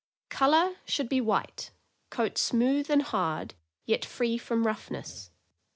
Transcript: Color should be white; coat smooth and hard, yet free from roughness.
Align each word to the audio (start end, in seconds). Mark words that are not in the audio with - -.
Color 0.29 0.77
should 0.85 1.07
be 1.09 1.21
white; 1.21 1.69
coat 2.09 2.39
smooth 2.39 2.89
and 2.89 3.03
hard, 3.03 3.53
yet 3.85 4.03
free 4.03 4.35
from 4.35 4.65
roughness. 4.65 5.29